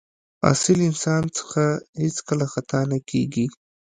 [0.51, 1.63] اصیل انسان څخه
[2.01, 3.45] هېڅکله خطا نه کېږي.